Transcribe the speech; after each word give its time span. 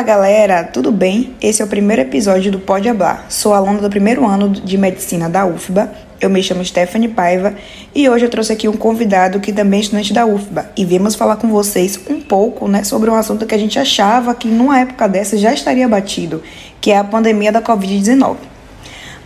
Fala 0.00 0.12
galera, 0.14 0.64
tudo 0.64 0.90
bem? 0.90 1.36
Esse 1.42 1.60
é 1.60 1.64
o 1.64 1.68
primeiro 1.68 2.00
episódio 2.00 2.50
do 2.50 2.58
Pode 2.58 2.88
Hablar. 2.88 3.26
Sou 3.28 3.52
aluna 3.52 3.82
do 3.82 3.90
primeiro 3.90 4.26
ano 4.26 4.48
de 4.48 4.78
medicina 4.78 5.28
da 5.28 5.44
UFBA. 5.44 5.92
Eu 6.18 6.30
me 6.30 6.42
chamo 6.42 6.64
Stephanie 6.64 7.08
Paiva 7.08 7.54
e 7.94 8.08
hoje 8.08 8.24
eu 8.24 8.30
trouxe 8.30 8.50
aqui 8.50 8.66
um 8.66 8.78
convidado 8.78 9.38
que 9.40 9.52
também 9.52 9.80
é 9.80 9.82
estudante 9.82 10.14
da 10.14 10.24
UFBA 10.24 10.70
e 10.74 10.86
viemos 10.86 11.14
falar 11.16 11.36
com 11.36 11.48
vocês 11.48 12.00
um 12.08 12.18
pouco 12.18 12.66
né, 12.66 12.82
sobre 12.82 13.10
um 13.10 13.14
assunto 13.14 13.44
que 13.44 13.54
a 13.54 13.58
gente 13.58 13.78
achava 13.78 14.34
que 14.34 14.48
numa 14.48 14.80
época 14.80 15.06
dessa 15.06 15.36
já 15.36 15.52
estaria 15.52 15.86
batido, 15.86 16.42
que 16.80 16.90
é 16.90 16.96
a 16.96 17.04
pandemia 17.04 17.52
da 17.52 17.60
Covid-19. 17.60 18.36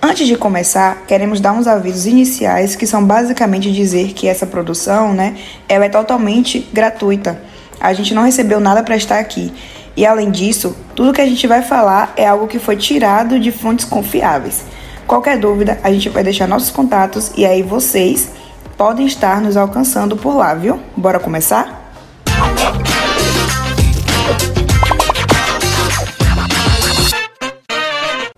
Antes 0.03 0.27
de 0.27 0.37
começar, 0.37 1.07
queremos 1.07 1.41
dar 1.41 1.53
uns 1.53 1.69
avisos 1.69 2.05
iniciais 2.05 2.75
que 2.75 2.85
são 2.85 3.05
basicamente 3.05 3.71
dizer 3.71 4.13
que 4.13 4.27
essa 4.27 4.45
produção, 4.45 5.15
né, 5.15 5.37
ela 5.69 5.85
é 5.85 5.89
totalmente 5.89 6.69
gratuita. 6.73 7.41
A 7.81 7.93
gente 7.93 8.13
não 8.13 8.25
recebeu 8.25 8.59
nada 8.59 8.83
para 8.83 8.97
estar 8.97 9.21
aqui 9.21 9.53
e 9.97 10.05
além 10.05 10.31
disso, 10.31 10.77
tudo 10.97 11.13
que 11.13 11.21
a 11.21 11.27
gente 11.27 11.47
vai 11.47 11.63
falar 11.63 12.13
é 12.17 12.27
algo 12.27 12.49
que 12.49 12.59
foi 12.59 12.77
tirado 12.77 13.39
de 13.39 13.53
fontes 13.53 13.85
confiáveis. 13.85 14.65
Qualquer 15.07 15.39
dúvida, 15.39 15.79
a 15.85 15.93
gente 15.93 16.09
vai 16.09 16.25
deixar 16.25 16.49
nossos 16.49 16.71
contatos 16.71 17.31
e 17.37 17.47
aí 17.47 17.63
vocês 17.63 18.31
podem 18.77 19.07
estar 19.07 19.41
nos 19.41 19.57
alcançando 19.57 20.17
por 20.17 20.35
lá, 20.35 20.55
viu? 20.55 20.81
Bora 20.97 21.21
começar? 21.21 21.83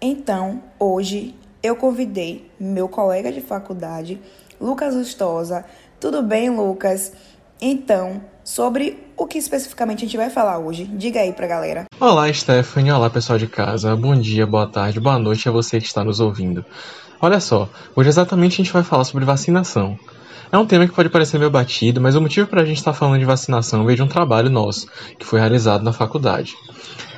Então, 0.03 0.63
hoje 0.79 1.35
eu 1.63 1.75
convidei 1.75 2.51
meu 2.61 2.89
colega 2.89 3.33
de 3.33 3.41
faculdade, 3.41 4.21
Lucas 4.61 4.95
Lustosa. 4.95 5.65
Tudo 5.99 6.23
bem, 6.23 6.51
Lucas? 6.51 7.13
Então, 7.61 8.21
sobre 8.47 8.97
o 9.17 9.27
que 9.27 9.39
especificamente 9.39 9.99
a 9.99 10.07
gente 10.07 10.17
vai 10.17 10.31
falar 10.31 10.59
hoje. 10.59 10.85
Diga 10.85 11.21
aí 11.21 11.33
pra 11.33 11.49
galera. 11.49 11.85
Olá, 11.99 12.33
Stephanie. 12.33 12.93
Olá, 12.93 13.11
pessoal 13.11 13.37
de 13.37 13.49
casa. 13.49 13.97
Bom 13.97 14.15
dia, 14.15 14.47
boa 14.47 14.69
tarde, 14.69 15.01
boa 15.01 15.19
noite 15.19 15.49
a 15.49 15.53
você 15.53 15.81
que 15.81 15.87
está 15.87 16.05
nos 16.05 16.21
ouvindo. 16.21 16.65
Olha 17.21 17.41
só, 17.41 17.69
hoje 17.97 18.09
exatamente 18.09 18.55
a 18.55 18.57
gente 18.59 18.73
vai 18.73 18.85
falar 18.85 19.03
sobre 19.03 19.25
vacinação. 19.25 19.99
É 20.53 20.57
um 20.57 20.65
tema 20.65 20.87
que 20.87 20.95
pode 20.95 21.09
parecer 21.09 21.39
meio 21.39 21.51
batido, 21.51 22.01
mas 22.01 22.15
o 22.15 22.21
motivo 22.21 22.47
para 22.47 22.63
a 22.63 22.65
gente 22.65 22.77
estar 22.77 22.93
tá 22.93 22.99
falando 22.99 23.19
de 23.19 23.25
vacinação 23.25 23.85
veio 23.85 23.97
de 23.97 24.03
um 24.05 24.09
trabalho 24.09 24.49
nosso, 24.49 24.87
que 25.19 25.27
foi 25.27 25.41
realizado 25.41 25.83
na 25.83 25.93
faculdade. 25.93 26.55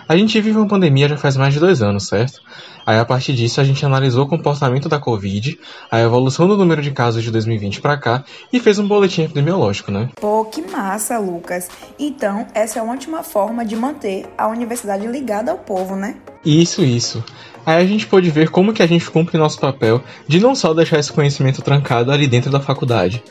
A 0.08 0.16
gente 0.16 0.40
vive 0.40 0.56
uma 0.56 0.66
pandemia 0.66 1.10
já 1.10 1.18
faz 1.18 1.36
mais 1.36 1.52
de 1.52 1.60
dois 1.60 1.82
anos, 1.82 2.08
certo? 2.08 2.40
Aí 2.88 2.98
a 2.98 3.04
partir 3.04 3.34
disso 3.34 3.60
a 3.60 3.64
gente 3.64 3.84
analisou 3.84 4.24
o 4.24 4.26
comportamento 4.26 4.88
da 4.88 4.98
Covid, 4.98 5.60
a 5.90 6.00
evolução 6.00 6.48
do 6.48 6.56
número 6.56 6.80
de 6.80 6.90
casos 6.90 7.22
de 7.22 7.30
2020 7.30 7.82
para 7.82 7.98
cá 7.98 8.24
e 8.50 8.58
fez 8.58 8.78
um 8.78 8.88
boletim 8.88 9.24
epidemiológico, 9.24 9.92
né? 9.92 10.08
Pô, 10.18 10.46
que 10.46 10.62
massa, 10.62 11.18
Lucas. 11.18 11.68
Então, 11.98 12.46
essa 12.54 12.78
é 12.78 12.82
uma 12.82 12.94
ótima 12.94 13.22
forma 13.22 13.62
de 13.62 13.76
manter 13.76 14.24
a 14.38 14.48
universidade 14.48 15.06
ligada 15.06 15.50
ao 15.50 15.58
povo, 15.58 15.96
né? 15.96 16.16
Isso, 16.42 16.82
isso. 16.82 17.22
Aí 17.66 17.76
a 17.76 17.86
gente 17.86 18.06
pôde 18.06 18.30
ver 18.30 18.48
como 18.48 18.72
que 18.72 18.82
a 18.82 18.86
gente 18.86 19.10
cumpre 19.10 19.36
nosso 19.36 19.60
papel 19.60 20.02
de 20.26 20.40
não 20.40 20.54
só 20.54 20.72
deixar 20.72 20.98
esse 20.98 21.12
conhecimento 21.12 21.60
trancado 21.60 22.10
ali 22.10 22.26
dentro 22.26 22.50
da 22.50 22.58
faculdade, 22.58 23.22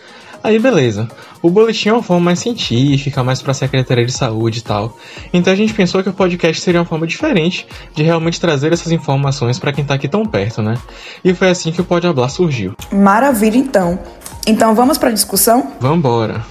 Aí 0.43 0.59
beleza. 0.59 1.07
O 1.41 1.49
boletim 1.49 1.89
é 1.89 1.93
uma 1.93 2.03
forma 2.03 2.25
mais 2.25 2.39
científica, 2.39 3.23
mais 3.23 3.41
para 3.41 3.51
a 3.51 3.55
Secretaria 3.55 4.05
de 4.05 4.11
Saúde 4.11 4.59
e 4.59 4.61
tal. 4.61 4.97
Então 5.33 5.51
a 5.51 5.55
gente 5.55 5.73
pensou 5.73 6.01
que 6.03 6.09
o 6.09 6.13
podcast 6.13 6.61
seria 6.61 6.79
uma 6.79 6.85
forma 6.85 7.05
diferente 7.05 7.67
de 7.93 8.03
realmente 8.03 8.39
trazer 8.39 8.73
essas 8.73 8.91
informações 8.91 9.59
para 9.59 9.71
quem 9.71 9.83
tá 9.83 9.93
aqui 9.95 10.07
tão 10.07 10.25
perto, 10.25 10.61
né? 10.61 10.75
E 11.23 11.33
foi 11.33 11.49
assim 11.49 11.71
que 11.71 11.81
o 11.81 11.83
Pode 11.83 12.07
Hablar 12.07 12.29
surgiu. 12.29 12.73
Maravilha 12.91 13.57
então. 13.57 13.99
Então 14.45 14.73
vamos 14.73 14.97
para 14.97 15.09
a 15.09 15.13
discussão? 15.13 15.73
Vambora. 15.79 16.45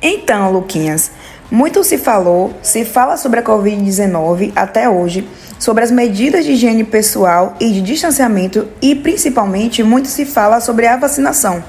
Então, 0.00 0.52
Luquinhas, 0.52 1.10
muito 1.50 1.82
se 1.82 1.96
falou, 1.96 2.52
se 2.62 2.84
fala 2.84 3.16
sobre 3.16 3.40
a 3.40 3.42
Covid-19 3.42 4.52
até 4.54 4.88
hoje, 4.88 5.28
sobre 5.58 5.82
as 5.82 5.90
medidas 5.90 6.44
de 6.44 6.52
higiene 6.52 6.84
pessoal 6.84 7.56
e 7.58 7.70
de 7.70 7.80
distanciamento 7.80 8.68
e, 8.80 8.94
principalmente, 8.94 9.82
muito 9.82 10.08
se 10.08 10.24
fala 10.24 10.60
sobre 10.60 10.86
a 10.86 10.96
vacinação. 10.96 11.62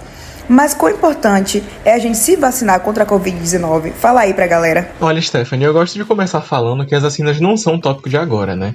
Mas 0.50 0.74
quão 0.74 0.92
importante 0.92 1.64
é 1.86 1.94
a 1.94 2.00
gente 2.00 2.18
se 2.18 2.36
vacinar 2.36 2.80
contra 2.80 3.04
a 3.04 3.08
Covid-19? 3.08 3.92
Fala 3.92 4.22
aí 4.22 4.34
pra 4.34 4.48
galera. 4.48 4.90
Olha, 5.00 5.22
Stephanie, 5.22 5.66
eu 5.66 5.74
gosto 5.74 5.94
de 5.94 6.04
começar 6.04 6.42
falando 6.42 6.88
que 6.88 6.96
as 6.96 7.04
vacinas 7.04 7.40
não 7.40 7.56
são 7.56 7.76
um 7.76 7.80
tópico 7.80 8.10
de 8.10 8.18
agora, 8.18 8.56
né? 8.56 8.74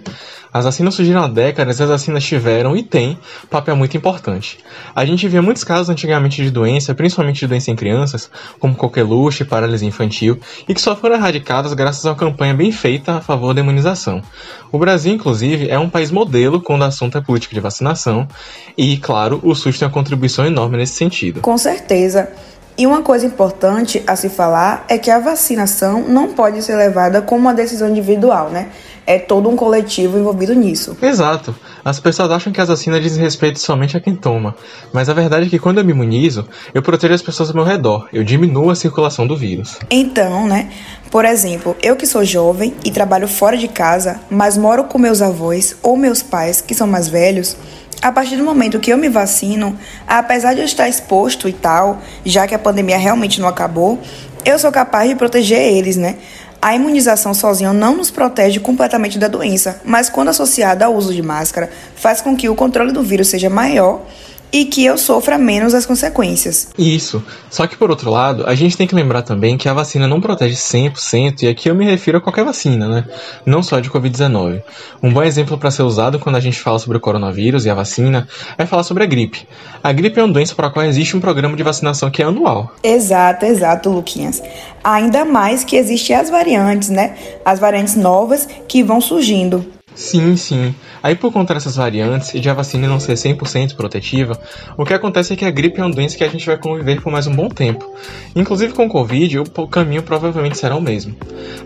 As 0.54 0.64
vacinas 0.64 0.94
surgiram 0.94 1.24
há 1.24 1.26
décadas, 1.26 1.80
as 1.80 1.88
vacinas 1.88 2.22
tiveram 2.22 2.76
e 2.76 2.82
têm 2.84 3.18
papel 3.50 3.74
muito 3.74 3.96
importante. 3.96 4.60
A 4.94 5.04
gente 5.04 5.26
via 5.26 5.42
muitos 5.42 5.64
casos 5.64 5.88
antigamente 5.88 6.40
de 6.40 6.48
doença, 6.48 6.94
principalmente 6.94 7.40
de 7.40 7.48
doença 7.48 7.72
em 7.72 7.74
crianças, 7.74 8.30
como 8.60 8.76
coqueluche, 8.76 9.44
paralisia 9.44 9.88
infantil, 9.88 10.38
e 10.68 10.72
que 10.72 10.80
só 10.80 10.94
foram 10.94 11.16
erradicadas 11.16 11.72
graças 11.72 12.06
a 12.06 12.10
uma 12.10 12.16
campanha 12.16 12.54
bem 12.54 12.70
feita 12.70 13.16
a 13.16 13.20
favor 13.20 13.52
da 13.52 13.62
imunização. 13.62 14.22
O 14.70 14.78
Brasil, 14.78 15.12
inclusive, 15.12 15.68
é 15.68 15.76
um 15.76 15.90
país 15.90 16.12
modelo 16.12 16.60
quando 16.60 16.82
o 16.82 16.84
assunto 16.84 17.18
é 17.18 17.20
política 17.20 17.52
de 17.52 17.60
vacinação, 17.60 18.28
e, 18.78 18.96
claro, 18.96 19.40
o 19.42 19.56
SUS 19.56 19.76
tem 19.76 19.88
uma 19.88 19.94
contribuição 19.94 20.46
enorme 20.46 20.76
nesse 20.76 20.94
sentido. 20.94 21.40
Com 21.40 21.58
certeza. 21.64 22.28
E 22.76 22.86
uma 22.86 23.02
coisa 23.02 23.24
importante 23.24 24.02
a 24.06 24.16
se 24.16 24.28
falar 24.28 24.84
é 24.88 24.98
que 24.98 25.10
a 25.10 25.18
vacinação 25.18 26.00
não 26.00 26.32
pode 26.32 26.60
ser 26.62 26.76
levada 26.76 27.22
como 27.22 27.40
uma 27.42 27.54
decisão 27.54 27.88
individual, 27.88 28.50
né? 28.50 28.68
É 29.06 29.18
todo 29.18 29.48
um 29.48 29.56
coletivo 29.56 30.18
envolvido 30.18 30.54
nisso. 30.54 30.96
Exato. 31.02 31.54
As 31.84 32.00
pessoas 32.00 32.30
acham 32.30 32.52
que 32.52 32.60
as 32.60 32.68
vacinas 32.68 33.02
dizem 33.02 33.22
respeito 33.22 33.58
somente 33.58 33.96
a 33.96 34.00
quem 34.00 34.14
toma, 34.14 34.56
mas 34.92 35.08
a 35.08 35.14
verdade 35.14 35.46
é 35.46 35.50
que 35.50 35.58
quando 35.58 35.78
eu 35.78 35.84
me 35.84 35.92
imunizo, 35.92 36.48
eu 36.72 36.82
protejo 36.82 37.12
as 37.12 37.22
pessoas 37.22 37.50
ao 37.50 37.54
meu 37.54 37.64
redor, 37.64 38.08
eu 38.12 38.24
diminuo 38.24 38.70
a 38.70 38.74
circulação 38.74 39.26
do 39.26 39.36
vírus. 39.36 39.78
Então, 39.90 40.46
né? 40.46 40.70
Por 41.10 41.24
exemplo, 41.24 41.76
eu 41.82 41.94
que 41.96 42.06
sou 42.06 42.24
jovem 42.24 42.74
e 42.84 42.90
trabalho 42.90 43.28
fora 43.28 43.56
de 43.56 43.68
casa, 43.68 44.20
mas 44.30 44.56
moro 44.56 44.84
com 44.84 44.98
meus 44.98 45.20
avós 45.20 45.76
ou 45.82 45.96
meus 45.96 46.22
pais 46.22 46.60
que 46.60 46.74
são 46.74 46.86
mais 46.86 47.06
velhos, 47.06 47.56
a 48.04 48.12
partir 48.12 48.36
do 48.36 48.44
momento 48.44 48.80
que 48.80 48.92
eu 48.92 48.98
me 48.98 49.08
vacino, 49.08 49.78
apesar 50.06 50.54
de 50.54 50.60
eu 50.60 50.64
estar 50.66 50.88
exposto 50.88 51.48
e 51.48 51.52
tal, 51.52 52.02
já 52.24 52.46
que 52.46 52.54
a 52.54 52.58
pandemia 52.58 52.98
realmente 52.98 53.40
não 53.40 53.48
acabou, 53.48 53.98
eu 54.44 54.58
sou 54.58 54.70
capaz 54.70 55.08
de 55.08 55.16
proteger 55.16 55.58
eles, 55.58 55.96
né? 55.96 56.16
A 56.64 56.74
imunização 56.74 57.34
sozinha 57.34 57.74
não 57.74 57.94
nos 57.94 58.10
protege 58.10 58.58
completamente 58.58 59.18
da 59.18 59.28
doença, 59.28 59.82
mas 59.84 60.08
quando 60.08 60.30
associada 60.30 60.86
ao 60.86 60.94
uso 60.94 61.12
de 61.12 61.20
máscara, 61.20 61.68
faz 61.94 62.22
com 62.22 62.34
que 62.34 62.48
o 62.48 62.54
controle 62.54 62.90
do 62.90 63.02
vírus 63.02 63.28
seja 63.28 63.50
maior 63.50 64.00
e 64.54 64.64
que 64.66 64.84
eu 64.84 64.96
sofra 64.96 65.36
menos 65.36 65.74
as 65.74 65.84
consequências. 65.84 66.68
Isso. 66.78 67.20
Só 67.50 67.66
que 67.66 67.76
por 67.76 67.90
outro 67.90 68.08
lado, 68.08 68.44
a 68.46 68.54
gente 68.54 68.76
tem 68.76 68.86
que 68.86 68.94
lembrar 68.94 69.22
também 69.22 69.58
que 69.58 69.68
a 69.68 69.74
vacina 69.74 70.06
não 70.06 70.20
protege 70.20 70.54
100%, 70.54 71.42
e 71.42 71.48
aqui 71.48 71.68
eu 71.68 71.74
me 71.74 71.84
refiro 71.84 72.18
a 72.18 72.20
qualquer 72.20 72.44
vacina, 72.44 72.86
né? 72.86 73.04
Não 73.44 73.64
só 73.64 73.80
de 73.80 73.90
COVID-19. 73.90 74.62
Um 75.02 75.12
bom 75.12 75.24
exemplo 75.24 75.58
para 75.58 75.72
ser 75.72 75.82
usado 75.82 76.20
quando 76.20 76.36
a 76.36 76.40
gente 76.40 76.60
fala 76.60 76.78
sobre 76.78 76.96
o 76.96 77.00
coronavírus 77.00 77.66
e 77.66 77.70
a 77.70 77.74
vacina 77.74 78.28
é 78.56 78.64
falar 78.64 78.84
sobre 78.84 79.02
a 79.02 79.06
gripe. 79.06 79.44
A 79.82 79.92
gripe 79.92 80.20
é 80.20 80.22
uma 80.22 80.32
doença 80.32 80.54
para 80.54 80.68
a 80.68 80.70
qual 80.70 80.86
existe 80.86 81.16
um 81.16 81.20
programa 81.20 81.56
de 81.56 81.64
vacinação 81.64 82.08
que 82.08 82.22
é 82.22 82.24
anual. 82.24 82.72
Exato, 82.80 83.44
exato, 83.44 83.90
Luquinhas. 83.90 84.40
Ainda 84.84 85.24
mais 85.24 85.64
que 85.64 85.74
existem 85.74 86.14
as 86.14 86.30
variantes, 86.30 86.90
né? 86.90 87.16
As 87.44 87.58
variantes 87.58 87.96
novas 87.96 88.48
que 88.68 88.84
vão 88.84 89.00
surgindo. 89.00 89.66
Sim, 89.94 90.36
sim. 90.36 90.74
Aí 91.02 91.14
por 91.14 91.32
conta 91.32 91.54
dessas 91.54 91.76
variantes 91.76 92.34
e 92.34 92.40
de 92.40 92.50
a 92.50 92.54
vacina 92.54 92.88
não 92.88 92.98
ser 92.98 93.14
100% 93.14 93.76
protetiva, 93.76 94.38
o 94.76 94.84
que 94.84 94.92
acontece 94.92 95.32
é 95.32 95.36
que 95.36 95.44
a 95.44 95.50
gripe 95.50 95.80
é 95.80 95.84
uma 95.84 95.94
doença 95.94 96.16
que 96.16 96.24
a 96.24 96.28
gente 96.28 96.44
vai 96.44 96.56
conviver 96.56 97.00
por 97.00 97.12
mais 97.12 97.26
um 97.26 97.34
bom 97.34 97.48
tempo. 97.48 97.88
Inclusive 98.34 98.72
com 98.72 98.86
o 98.86 98.88
Covid, 98.88 99.38
o 99.38 99.68
caminho 99.68 100.02
provavelmente 100.02 100.58
será 100.58 100.74
o 100.74 100.80
mesmo. 100.80 101.14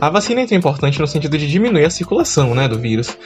A 0.00 0.10
vacina 0.10 0.42
é 0.42 0.54
importante 0.54 1.00
no 1.00 1.06
sentido 1.06 1.38
de 1.38 1.48
diminuir 1.48 1.86
a 1.86 1.90
circulação 1.90 2.54
né, 2.54 2.68
do 2.68 2.78
vírus, 2.78 3.16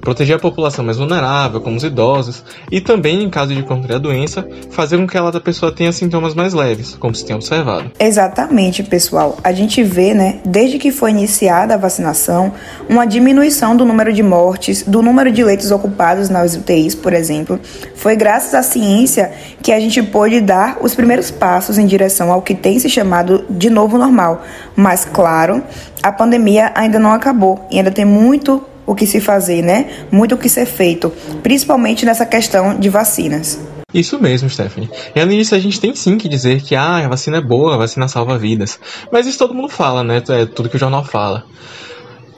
proteger 0.00 0.36
a 0.36 0.38
população 0.38 0.84
mais 0.84 0.98
vulnerável, 0.98 1.60
como 1.60 1.76
os 1.76 1.84
idosos, 1.84 2.44
e 2.70 2.80
também, 2.80 3.22
em 3.22 3.30
caso 3.30 3.54
de 3.54 3.62
contrair 3.62 3.96
a 3.96 3.98
doença, 3.98 4.46
fazer 4.70 4.96
com 4.96 5.06
que 5.06 5.16
ela 5.16 5.30
da 5.30 5.40
pessoa 5.40 5.70
tenha 5.70 5.92
sintomas 5.92 6.34
mais 6.34 6.52
leves, 6.52 6.96
como 6.96 7.14
se 7.14 7.24
tem 7.24 7.36
observado. 7.36 7.90
Exatamente, 7.98 8.82
pessoal. 8.82 9.36
A 9.44 9.52
gente 9.52 9.82
vê, 9.82 10.14
né, 10.14 10.40
desde 10.44 10.78
que 10.78 10.90
foi 10.90 11.10
iniciada 11.10 11.74
a 11.74 11.76
vacinação, 11.76 12.52
uma 12.88 13.06
diminuição 13.06 13.76
do 13.76 13.84
número 13.84 14.12
de 14.12 14.22
mortes, 14.22 14.82
do 14.82 15.02
número 15.02 15.30
de 15.30 15.44
leitos 15.44 15.70
ocupados 15.70 16.28
nas 16.28 16.54
UTIs, 16.54 16.94
por 16.94 17.12
exemplo. 17.12 17.60
Foi 17.94 18.16
graças 18.16 18.54
à 18.54 18.62
ciência 18.62 19.32
que 19.62 19.72
a 19.72 19.78
gente 19.78 20.02
pôde 20.02 20.40
dar 20.40 20.78
os 20.80 20.94
primeiros 20.94 21.30
passos 21.30 21.78
em 21.78 21.86
direção 21.86 22.32
ao 22.32 22.42
que 22.42 22.54
tem 22.54 22.78
se 22.78 22.88
chamado 22.88 23.44
de 23.48 23.70
novo 23.70 23.96
normal. 23.96 24.42
Mas, 24.74 25.04
claro, 25.04 25.62
a 26.02 26.10
pandemia 26.10 26.72
ainda 26.74 26.98
não 26.98 27.12
acabou 27.12 27.66
e 27.70 27.78
ainda 27.78 27.90
tem 27.90 28.04
muito 28.04 28.62
o 28.86 28.94
que 28.94 29.06
se 29.06 29.20
fazer, 29.20 29.62
né? 29.62 30.06
Muito 30.10 30.34
o 30.34 30.38
que 30.38 30.48
ser 30.48 30.66
feito, 30.66 31.10
principalmente 31.42 32.04
nessa 32.04 32.26
questão 32.26 32.78
de 32.78 32.88
vacinas. 32.88 33.60
Isso 33.94 34.18
mesmo, 34.18 34.48
Stephanie. 34.48 34.88
E 35.14 35.20
além 35.20 35.38
disso, 35.38 35.54
a 35.54 35.58
gente 35.58 35.78
tem 35.78 35.94
sim 35.94 36.16
que 36.16 36.28
dizer 36.28 36.62
que 36.62 36.74
ah, 36.74 37.04
a 37.04 37.08
vacina 37.08 37.38
é 37.38 37.42
boa, 37.42 37.74
a 37.74 37.78
vacina 37.78 38.08
salva 38.08 38.38
vidas. 38.38 38.80
Mas 39.12 39.26
isso 39.26 39.38
todo 39.38 39.54
mundo 39.54 39.68
fala, 39.68 40.02
né? 40.02 40.22
É 40.30 40.46
tudo 40.46 40.70
que 40.70 40.76
o 40.76 40.78
jornal 40.78 41.04
fala. 41.04 41.44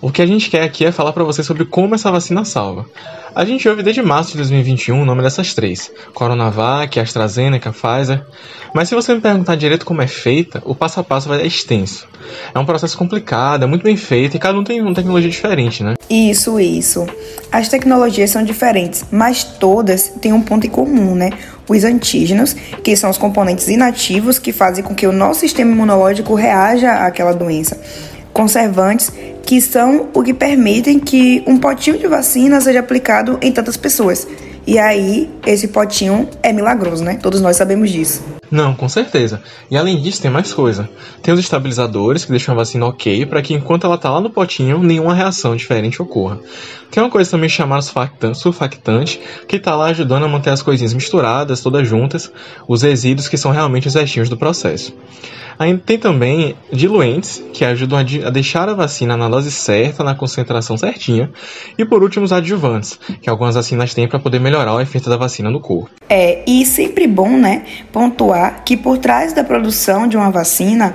O 0.05 0.13
que 0.13 0.21
a 0.21 0.27
gente 0.27 0.51
quer 0.51 0.63
aqui 0.65 0.85
é 0.85 0.93
falar 0.93 1.15
para 1.15 1.25
você 1.25 1.43
sobre 1.43 1.65
como 1.65 1.95
essa 1.95 2.13
vacina 2.13 2.45
salva. 2.45 2.85
A 3.35 3.43
gente 3.43 3.67
ouve 3.67 3.83
desde 3.83 4.03
março 4.03 4.33
de 4.33 4.37
2021 4.37 5.01
o 5.01 5.05
nome 5.07 5.23
dessas 5.23 5.55
três: 5.55 5.91
Coronavac, 6.13 7.01
AstraZeneca, 7.01 7.73
Pfizer. 7.73 8.23
Mas 8.75 8.91
se 8.91 8.95
você 8.95 9.15
me 9.15 9.23
perguntar 9.23 9.57
direito 9.57 9.87
como 9.87 10.03
é 10.03 10.07
feita, 10.07 10.61
o 10.67 10.75
passo 10.75 11.01
a 11.01 11.03
passo 11.03 11.27
vai 11.27 11.41
é 11.41 11.47
extenso. 11.47 12.07
É 12.55 12.59
um 12.59 12.67
processo 12.67 12.99
complicado, 12.99 13.63
é 13.63 13.67
muito 13.67 13.83
bem 13.83 13.97
feito 13.97 14.37
e 14.37 14.39
cada 14.39 14.59
um 14.59 14.63
tem 14.63 14.83
uma 14.83 14.93
tecnologia 14.93 15.31
diferente, 15.31 15.83
né? 15.83 15.95
Isso, 16.11 16.61
isso. 16.61 17.07
As 17.51 17.71
tecnologias 17.71 18.29
são 18.29 18.45
diferentes, 18.45 19.07
mas 19.11 19.43
todas 19.43 20.09
têm 20.21 20.35
um 20.35 20.43
ponto 20.43 20.67
em 20.67 20.71
comum, 20.71 21.15
né? 21.15 21.31
Os 21.67 21.83
antígenos, 21.83 22.53
que 22.83 22.95
são 22.95 23.09
os 23.09 23.17
componentes 23.17 23.69
inativos 23.69 24.39
que 24.39 24.53
fazem 24.53 24.85
com 24.85 24.95
que 24.95 25.07
o 25.07 25.13
nosso 25.13 25.41
sistema 25.41 25.73
imunológico 25.73 26.35
reaja 26.35 27.07
àquela 27.07 27.33
doença. 27.33 27.81
Conservantes, 28.35 29.11
que 29.47 29.61
são 29.61 30.09
o 30.13 30.23
que 30.23 30.35
permitem 30.35 30.99
que 30.99 31.43
um 31.47 31.57
potinho 31.57 31.97
de 31.97 32.07
vacina 32.07 32.61
seja 32.61 32.81
aplicado 32.81 33.39
em 33.41 33.53
tantas 33.53 33.77
pessoas. 33.77 34.27
E 34.67 34.79
aí, 34.79 35.31
esse 35.47 35.69
potinho 35.69 36.29
é 36.43 36.53
milagroso, 36.53 37.05
né? 37.05 37.19
Todos 37.23 37.41
nós 37.41 37.57
sabemos 37.57 37.91
disso. 37.91 38.34
Não, 38.51 38.75
com 38.75 38.89
certeza. 38.89 39.43
E 39.71 39.77
além 39.77 40.01
disso, 40.01 40.23
tem 40.23 40.31
mais 40.31 40.53
coisa. 40.53 40.89
Tem 41.23 41.33
os 41.33 41.41
estabilizadores 41.41 42.25
que 42.25 42.31
deixam 42.31 42.55
a 42.55 42.59
vacina 42.59 42.87
ok 42.87 43.27
para 43.27 43.43
que 43.43 43.55
enquanto 43.55 43.87
ela 43.87 43.99
tá 43.99 44.11
lá 44.11 44.21
no 44.21 44.31
potinho, 44.31 44.83
nenhuma 44.83 45.15
reação 45.15 45.57
diferente 45.57 46.01
ocorra. 46.01 46.39
Tem 46.91 47.03
uma 47.03 47.11
coisa 47.11 47.31
também 47.31 47.49
chamada 47.49 47.83
surfactante, 48.35 49.21
que 49.49 49.59
tá 49.59 49.75
lá 49.75 49.87
ajudando 49.87 50.25
a 50.25 50.29
manter 50.29 50.51
as 50.51 50.63
coisinhas 50.63 50.95
misturadas, 50.95 51.61
todas 51.61 51.89
juntas, 51.89 52.31
os 52.69 52.83
resíduos 52.83 53.27
que 53.27 53.37
são 53.37 53.51
realmente 53.51 53.89
os 53.89 53.95
restinhos 53.95 54.29
do 54.29 54.37
processo. 54.37 54.95
Ainda 55.59 55.83
tem 55.85 55.99
também 55.99 56.57
diluentes, 56.73 57.43
que 57.53 57.65
ajudam 57.65 57.99
a, 57.99 58.31
deixar 58.31 58.69
a 58.69 58.75
vacina 58.75 59.17
na 59.17 59.29
dose 59.29 59.51
certa, 59.51 60.03
na 60.03 60.15
concentração 60.15 60.77
certinha. 60.77 61.31
E 61.79 61.85
por 61.85 62.03
último, 62.03 62.25
os 62.25 62.33
adjuvantes, 62.33 62.99
que 63.21 63.31
algumas 63.31 63.55
vacinas 63.55 63.95
têm 63.95 64.09
para 64.09 64.19
poder 64.19 64.41
melhorar 64.41 64.75
o 64.75 64.81
efeito 64.81 65.09
da 65.09 65.17
vacina 65.17 65.51
no 65.51 65.61
corpo. 65.61 65.91
É, 66.09 66.43
e 66.49 66.67
sempre 66.67 67.07
bom, 67.07 67.37
né, 67.37 67.65
pontuar 67.93 68.34
que 68.65 68.77
por 68.77 68.99
trás 68.99 69.33
da 69.33 69.45
produção 69.45 70.07
de 70.07 70.17
uma 70.17 70.31
vacina 70.31 70.95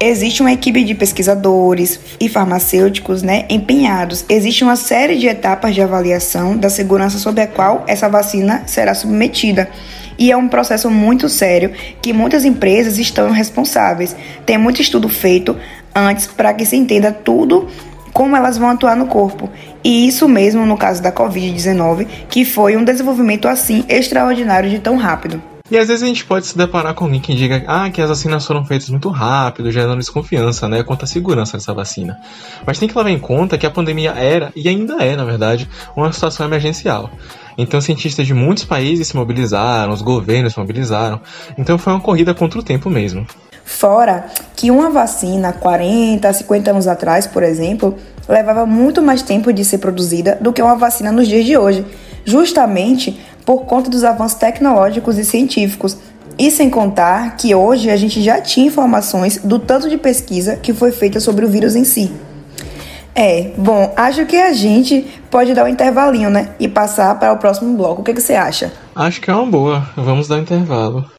existe 0.00 0.40
uma 0.40 0.52
equipe 0.52 0.84
de 0.84 0.94
pesquisadores 0.94 1.98
e 2.20 2.28
farmacêuticos 2.28 3.22
né, 3.22 3.46
empenhados. 3.50 4.24
Existe 4.28 4.62
uma 4.62 4.76
série 4.76 5.16
de 5.16 5.26
etapas 5.26 5.74
de 5.74 5.82
avaliação 5.82 6.56
da 6.56 6.70
segurança 6.70 7.18
sobre 7.18 7.42
a 7.42 7.46
qual 7.46 7.84
essa 7.86 8.08
vacina 8.08 8.62
será 8.66 8.94
submetida. 8.94 9.68
E 10.16 10.32
é 10.32 10.36
um 10.36 10.48
processo 10.48 10.90
muito 10.90 11.28
sério 11.28 11.72
que 12.02 12.12
muitas 12.12 12.44
empresas 12.44 12.98
estão 12.98 13.30
responsáveis. 13.30 14.14
Tem 14.44 14.58
muito 14.58 14.80
estudo 14.80 15.08
feito 15.08 15.56
antes 15.94 16.26
para 16.26 16.52
que 16.52 16.64
se 16.64 16.76
entenda 16.76 17.12
tudo 17.12 17.68
como 18.12 18.34
elas 18.34 18.58
vão 18.58 18.70
atuar 18.70 18.96
no 18.96 19.06
corpo. 19.06 19.48
E 19.82 20.08
isso 20.08 20.28
mesmo 20.28 20.66
no 20.66 20.76
caso 20.76 21.02
da 21.02 21.12
Covid-19, 21.12 22.06
que 22.28 22.44
foi 22.44 22.76
um 22.76 22.84
desenvolvimento 22.84 23.46
assim 23.46 23.84
extraordinário 23.88 24.68
de 24.68 24.80
tão 24.80 24.96
rápido. 24.96 25.40
E 25.70 25.76
às 25.76 25.88
vezes 25.88 26.02
a 26.02 26.06
gente 26.06 26.24
pode 26.24 26.46
se 26.46 26.56
deparar 26.56 26.94
com 26.94 27.04
alguém 27.04 27.20
que 27.20 27.34
diga 27.34 27.62
ah, 27.66 27.90
que 27.90 28.00
as 28.00 28.08
vacinas 28.08 28.46
foram 28.46 28.64
feitas 28.64 28.88
muito 28.88 29.10
rápido, 29.10 29.70
gerando 29.70 29.98
desconfiança 29.98 30.66
né, 30.66 30.82
quanto 30.82 31.04
à 31.04 31.06
segurança 31.06 31.58
dessa 31.58 31.74
vacina. 31.74 32.18
Mas 32.66 32.78
tem 32.78 32.88
que 32.88 32.96
levar 32.96 33.10
em 33.10 33.18
conta 33.18 33.58
que 33.58 33.66
a 33.66 33.70
pandemia 33.70 34.12
era, 34.12 34.50
e 34.56 34.66
ainda 34.66 34.94
é, 35.02 35.14
na 35.14 35.24
verdade, 35.24 35.68
uma 35.94 36.10
situação 36.10 36.46
emergencial. 36.46 37.10
Então 37.58 37.80
cientistas 37.80 38.26
de 38.26 38.32
muitos 38.32 38.64
países 38.64 39.08
se 39.08 39.16
mobilizaram, 39.16 39.92
os 39.92 40.00
governos 40.00 40.54
se 40.54 40.58
mobilizaram. 40.58 41.20
Então 41.58 41.76
foi 41.76 41.92
uma 41.92 42.00
corrida 42.00 42.32
contra 42.32 42.58
o 42.58 42.62
tempo 42.62 42.88
mesmo. 42.88 43.26
Fora 43.64 44.24
que 44.56 44.70
uma 44.70 44.88
vacina 44.88 45.52
40, 45.52 46.32
50 46.32 46.70
anos 46.70 46.86
atrás, 46.86 47.26
por 47.26 47.42
exemplo, 47.42 47.94
levava 48.26 48.64
muito 48.64 49.02
mais 49.02 49.20
tempo 49.20 49.52
de 49.52 49.62
ser 49.64 49.76
produzida 49.76 50.38
do 50.40 50.54
que 50.54 50.62
uma 50.62 50.76
vacina 50.76 51.12
nos 51.12 51.28
dias 51.28 51.44
de 51.44 51.58
hoje, 51.58 51.84
justamente 52.24 53.20
por 53.48 53.64
conta 53.64 53.88
dos 53.88 54.04
avanços 54.04 54.36
tecnológicos 54.36 55.16
e 55.16 55.24
científicos. 55.24 55.96
E 56.38 56.50
sem 56.50 56.68
contar 56.68 57.34
que 57.38 57.54
hoje 57.54 57.88
a 57.88 57.96
gente 57.96 58.20
já 58.20 58.42
tinha 58.42 58.66
informações 58.66 59.38
do 59.38 59.58
tanto 59.58 59.88
de 59.88 59.96
pesquisa 59.96 60.56
que 60.56 60.74
foi 60.74 60.92
feita 60.92 61.18
sobre 61.18 61.46
o 61.46 61.48
vírus 61.48 61.74
em 61.74 61.82
si. 61.82 62.12
É, 63.14 63.52
bom, 63.56 63.94
acho 63.96 64.26
que 64.26 64.36
a 64.36 64.52
gente 64.52 65.00
pode 65.30 65.54
dar 65.54 65.64
um 65.64 65.68
intervalinho, 65.68 66.28
né? 66.28 66.50
E 66.60 66.68
passar 66.68 67.18
para 67.18 67.32
o 67.32 67.38
próximo 67.38 67.74
bloco. 67.74 68.02
O 68.02 68.04
que, 68.04 68.12
que 68.12 68.20
você 68.20 68.34
acha? 68.34 68.70
Acho 68.94 69.18
que 69.18 69.30
é 69.30 69.34
uma 69.34 69.46
boa. 69.46 69.88
Vamos 69.96 70.28
dar 70.28 70.36
um 70.36 70.40
intervalo. 70.40 71.10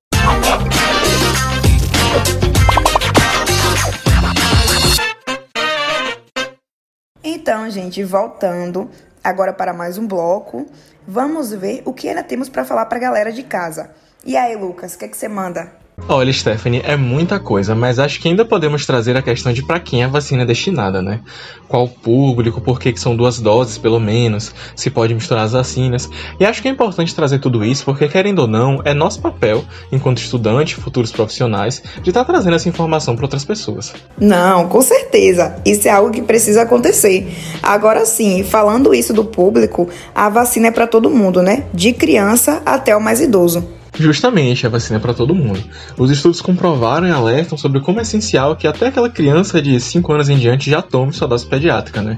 Então, 7.23 7.67
gente, 7.71 8.03
voltando 8.03 8.87
agora 9.23 9.51
para 9.51 9.73
mais 9.73 9.97
um 9.97 10.07
bloco, 10.07 10.65
vamos 11.09 11.51
ver 11.51 11.81
o 11.85 11.93
que 11.93 12.07
ainda 12.07 12.21
temos 12.21 12.49
para 12.49 12.63
falar 12.63 12.85
para 12.85 12.99
a 12.99 13.01
galera 13.01 13.31
de 13.31 13.41
casa. 13.41 13.89
E 14.23 14.37
aí, 14.37 14.55
Lucas, 14.55 14.93
o 14.93 14.99
que, 14.99 15.07
que 15.07 15.17
você 15.17 15.27
manda? 15.27 15.78
Olha, 16.07 16.33
Stephanie, 16.33 16.81
é 16.83 16.95
muita 16.95 17.39
coisa, 17.39 17.75
mas 17.75 17.99
acho 17.99 18.19
que 18.19 18.27
ainda 18.27 18.43
podemos 18.43 18.85
trazer 18.85 19.15
a 19.15 19.21
questão 19.21 19.53
de 19.53 19.63
para 19.63 19.79
quem 19.79 20.03
a 20.03 20.07
vacina 20.07 20.41
é 20.41 20.45
destinada, 20.45 21.01
né? 21.01 21.19
Qual 21.67 21.87
público, 21.87 22.59
por 22.59 22.79
que, 22.79 22.91
que 22.91 22.99
são 22.99 23.15
duas 23.15 23.39
doses 23.39 23.77
pelo 23.77 23.99
menos, 23.99 24.53
se 24.75 24.89
pode 24.89 25.13
misturar 25.13 25.45
as 25.45 25.51
vacinas. 25.51 26.09
E 26.39 26.45
acho 26.45 26.61
que 26.61 26.67
é 26.67 26.71
importante 26.71 27.13
trazer 27.13 27.39
tudo 27.39 27.63
isso 27.63 27.85
porque, 27.85 28.07
querendo 28.07 28.39
ou 28.39 28.47
não, 28.47 28.81
é 28.83 28.93
nosso 28.93 29.21
papel, 29.21 29.63
enquanto 29.91 30.17
estudante, 30.17 30.75
futuros 30.75 31.11
profissionais, 31.11 31.81
de 32.01 32.09
estar 32.09 32.25
tá 32.25 32.33
trazendo 32.33 32.55
essa 32.55 32.69
informação 32.69 33.15
para 33.15 33.25
outras 33.25 33.45
pessoas. 33.45 33.93
Não, 34.19 34.67
com 34.67 34.81
certeza. 34.81 35.61
Isso 35.65 35.87
é 35.87 35.91
algo 35.91 36.11
que 36.11 36.21
precisa 36.21 36.63
acontecer. 36.63 37.31
Agora 37.61 38.05
sim, 38.05 38.43
falando 38.43 38.93
isso 38.93 39.13
do 39.13 39.25
público, 39.25 39.87
a 40.13 40.29
vacina 40.29 40.67
é 40.67 40.71
para 40.71 40.87
todo 40.87 41.09
mundo, 41.09 41.41
né? 41.41 41.65
De 41.73 41.93
criança 41.93 42.61
até 42.65 42.95
o 42.95 43.01
mais 43.01 43.21
idoso. 43.21 43.78
Justamente, 43.99 44.65
a 44.65 44.69
vacina 44.69 44.97
é 44.97 44.99
para 45.01 45.13
todo 45.13 45.35
mundo. 45.35 45.61
Os 45.97 46.09
estudos 46.09 46.41
comprovaram 46.41 47.05
e 47.05 47.11
alertam 47.11 47.57
sobre 47.57 47.81
como 47.81 47.99
é 47.99 48.03
essencial 48.03 48.55
que 48.55 48.65
até 48.65 48.87
aquela 48.87 49.09
criança 49.09 49.61
de 49.61 49.77
5 49.77 50.13
anos 50.13 50.29
em 50.29 50.37
diante 50.37 50.69
já 50.69 50.81
tome 50.81 51.11
sua 51.11 51.27
dose 51.27 51.45
pediátrica, 51.45 52.01
né? 52.01 52.17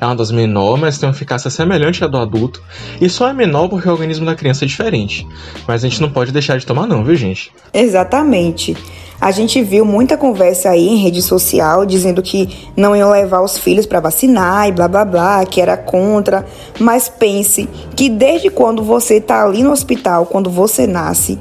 É 0.00 0.06
uma 0.06 0.16
dose 0.16 0.32
menor, 0.34 0.78
mas 0.78 0.98
tem 0.98 1.08
uma 1.08 1.14
eficácia 1.14 1.50
semelhante 1.50 2.02
à 2.02 2.06
do 2.06 2.16
adulto, 2.16 2.62
e 3.00 3.08
só 3.08 3.28
é 3.28 3.32
menor 3.34 3.68
porque 3.68 3.88
o 3.88 3.92
organismo 3.92 4.24
da 4.24 4.34
criança 4.34 4.64
é 4.64 4.68
diferente. 4.68 5.26
Mas 5.68 5.84
a 5.84 5.88
gente 5.88 6.00
não 6.00 6.10
pode 6.10 6.32
deixar 6.32 6.58
de 6.58 6.64
tomar 6.64 6.86
não, 6.86 7.04
viu 7.04 7.14
gente? 7.14 7.52
Exatamente. 7.72 8.76
A 9.20 9.30
gente 9.30 9.62
viu 9.62 9.84
muita 9.84 10.16
conversa 10.16 10.70
aí 10.70 10.88
em 10.88 10.96
rede 10.96 11.20
social 11.20 11.84
dizendo 11.84 12.22
que 12.22 12.70
não 12.74 12.96
iam 12.96 13.10
levar 13.10 13.42
os 13.42 13.58
filhos 13.58 13.84
para 13.84 14.00
vacinar 14.00 14.66
e 14.66 14.72
blá 14.72 14.88
blá 14.88 15.04
blá, 15.04 15.44
que 15.44 15.60
era 15.60 15.76
contra. 15.76 16.46
Mas 16.78 17.10
pense 17.10 17.68
que 17.94 18.08
desde 18.08 18.48
quando 18.48 18.82
você 18.82 19.16
está 19.16 19.44
ali 19.44 19.62
no 19.62 19.72
hospital, 19.72 20.24
quando 20.24 20.48
você 20.48 20.86
nasce, 20.86 21.38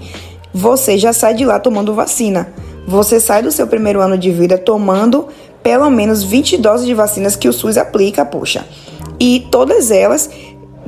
você 0.54 0.98
já 0.98 1.13
sai 1.13 1.34
de 1.36 1.46
lá 1.46 1.58
tomando 1.58 1.94
vacina. 1.94 2.51
Você 2.86 3.18
sai 3.18 3.42
do 3.42 3.51
seu 3.51 3.66
primeiro 3.66 4.01
ano 4.01 4.18
de 4.18 4.30
vida 4.30 4.58
tomando 4.58 5.28
pelo 5.63 5.89
menos 5.89 6.24
20 6.24 6.58
doses 6.58 6.86
de 6.86 6.94
vacinas 6.94 7.36
que 7.36 7.48
o 7.48 7.54
SUS 7.54 7.78
aplica, 7.78 8.25
poxa. 8.25 8.66
E 9.20 9.48
todas 9.51 9.92
elas 9.92 10.30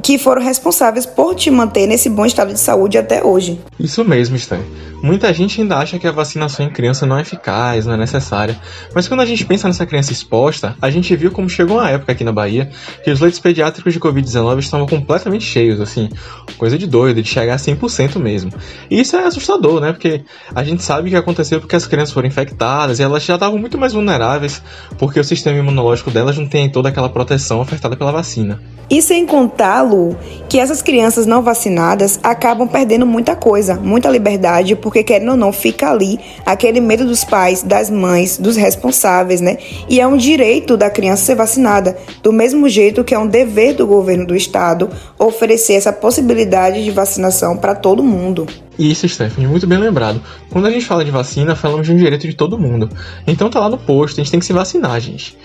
que 0.01 0.18
foram 0.18 0.42
responsáveis 0.42 1.06
por 1.06 1.36
te 1.36 1.51
manter 1.51 1.86
nesse 1.88 2.10
bom 2.10 2.25
estado 2.25 2.54
de 2.54 2.60
saúde 2.60 2.98
até 2.98 3.24
hoje. 3.24 3.60
Isso 3.80 4.04
mesmo, 4.04 4.36
Stan. 4.36 4.60
Muita 5.01 5.34
gente 5.34 5.62
ainda 5.62 5.77
acha 5.77 5.98
que 5.98 6.08
a 6.08 6.12
vacinação 6.12 6.65
em 6.65 6.70
criança 6.70 7.05
não 7.05 7.17
é 7.17 7.22
eficaz, 7.22 7.86
não 7.86 7.93
é 7.93 7.98
necessária. 7.98 8.58
Mas 8.93 9.08
quando 9.08 9.22
a 9.22 9.25
gente 9.25 9.46
pensa 9.46 9.67
nessa 9.67 9.86
criança 9.86 10.12
exposta, 10.12 10.75
a 10.81 10.89
gente 10.89 11.15
viu 11.15 11.31
como 11.31 11.50
chegou 11.50 11.77
uma 11.77 11.89
época 11.89 12.12
aqui 12.12 12.24
na 12.24 12.31
Bahia 12.31 12.70
que 13.03 13.10
os 13.10 13.20
leitos 13.20 13.39
pediátricos 13.39 13.93
de 13.93 14.00
Covid-19 14.00 14.60
estavam 14.60 14.86
completamente 14.86 15.43
cheios, 15.43 15.81
assim, 15.81 16.10
coisa 16.58 16.77
de 16.77 16.86
doido, 16.86 17.22
de 17.22 17.27
chegar 17.27 17.55
a 17.55 17.58
100% 17.58 18.20
mesmo. 18.20 18.51
E 18.89 19.00
isso 19.00 19.15
é 19.15 19.25
assustador, 19.25 19.81
né? 19.81 19.91
Porque 19.91 20.24
a 20.53 20.63
gente 20.63 20.84
sabe 20.84 21.10
que 21.10 21.15
aconteceu 21.15 21.60
porque 21.60 21.75
as 21.75 21.88
crianças 21.88 22.13
foram 22.13 22.27
infectadas 22.27 23.00
e 23.00 23.03
elas 23.03 23.24
já 23.24 23.36
estavam 23.36 23.58
muito 23.58 23.77
mais 23.77 23.93
vulneráveis 23.93 24.62
porque 24.98 25.20
o 25.20 25.24
sistema 25.24 25.58
imunológico 25.58 26.12
delas 26.12 26.38
não 26.38 26.48
tem 26.48 26.70
toda 26.70 26.89
aquela 26.89 27.10
proteção 27.10 27.60
ofertada 27.60 27.96
pela 27.96 28.12
vacina. 28.12 28.62
E 28.89 29.01
sem 29.01 29.25
contar, 29.25 29.84
Lu, 29.84 30.17
que 30.51 30.60
essas 30.60 30.81
crianças 30.81 31.25
não 31.25 31.41
vacinadas 31.41 32.20
acabam 32.22 32.67
perdendo 32.67 33.05
muita 33.05 33.38
coisa, 33.38 33.75
muita 33.75 34.10
liberdade, 34.10 34.75
porque 34.75 35.01
querendo 35.01 35.31
ou 35.31 35.38
não, 35.38 35.53
fica 35.53 35.89
ali 35.89 36.20
aquele 36.46 36.81
medo 36.81 37.05
dos 37.05 37.24
pais, 37.24 37.63
das 37.63 37.89
mães, 37.89 38.38
dos 38.38 38.58
responsáveis, 38.58 39.39
né? 39.39 39.58
E 39.88 40.01
é 40.01 40.05
um 40.05 40.17
direito 40.17 40.75
da 40.75 40.89
criança 40.89 41.24
ser 41.24 41.36
vacinada, 41.36 41.98
do 42.22 42.34
mesmo 42.34 42.67
jeito 42.67 43.01
que 43.01 43.15
é 43.15 43.17
um 43.17 43.27
dever 43.27 43.75
do 43.75 43.88
governo 43.88 44.27
do 44.27 44.36
estado 44.36 44.89
oferecer 45.17 45.75
essa 45.75 45.93
possibilidade 45.93 46.84
de 46.84 46.91
vacinação 46.91 47.55
para 47.55 47.74
todo 47.74 48.03
mundo. 48.03 48.46
Isso, 48.80 49.08
Stephanie, 49.08 49.48
muito 49.48 49.68
bem 49.68 49.78
lembrado. 49.78 50.22
Quando 50.50 50.66
a 50.66 50.72
gente 50.72 50.86
fala 50.86 51.04
de 51.04 51.12
vacina, 51.12 51.56
falamos 51.56 51.86
de 51.86 51.94
um 51.94 51.98
direito 51.98 52.28
de 52.28 52.34
todo 52.34 52.58
mundo. 52.58 52.90
Então 53.28 53.50
tá 53.50 53.60
lá 53.60 53.70
no 53.70 53.78
posto, 53.78 54.20
a 54.20 54.24
gente 54.24 54.32
tem 54.32 54.40
que 54.40 54.46
se 54.46 54.54
vacinar, 54.54 55.00
gente. 55.00 55.38